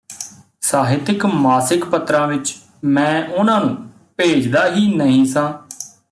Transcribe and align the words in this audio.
ਸਾਹਿਤਕ 0.61 1.25
ਮਾਸਿਕਪੱਤਰਾਂ 1.25 2.27
ਵਿੱਚ 2.27 2.55
ਮੈਂ 2.83 3.23
ਉਹਨਾਂ 3.27 3.59
ਨੂੰ 3.61 3.75
ਭੇਜਦਾ 4.17 4.65
ਹੀ 4.71 4.87
ਨਹੀਂ 4.95 5.25
ਸਾਂ 5.25 5.51